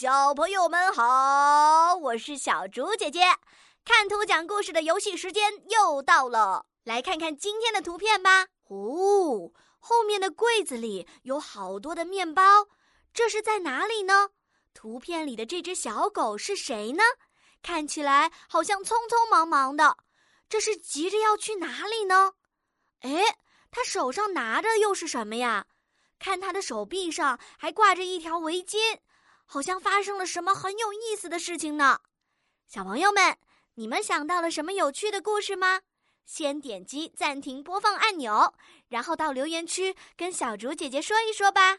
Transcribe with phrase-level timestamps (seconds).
[0.00, 3.20] 小朋友们好，我是小竹姐姐。
[3.84, 8.46] 看图讲故事的游戏时间又到了，来看看今天的图片吧。
[8.68, 9.50] 哦，
[9.80, 12.68] 后面的柜子里有好多的面包，
[13.12, 14.28] 这是在哪里呢？
[14.72, 17.02] 图片里的这只小狗是谁呢？
[17.60, 19.96] 看起来好像匆匆忙忙的，
[20.48, 22.34] 这是急着要去哪里呢？
[23.00, 23.36] 哎，
[23.72, 25.66] 它手上拿的又是什么呀？
[26.20, 29.00] 看它的手臂上还挂着一条围巾。
[29.50, 32.00] 好像发生了什么很有意思的事情呢，
[32.66, 33.38] 小朋友们，
[33.76, 35.80] 你们想到了什么有趣的故事吗？
[36.26, 38.52] 先点击暂停播放按钮，
[38.88, 41.78] 然后到留言区跟小竹姐姐说一说吧。